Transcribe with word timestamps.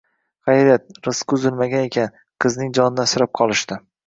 Hayriyat, 0.49 0.87
rizqi 1.07 1.37
uzilmagan 1.37 1.85
ekan, 1.89 2.17
qizning 2.47 2.73
jonini 2.79 3.05
asrab 3.07 3.35
qolishdi 3.43 3.81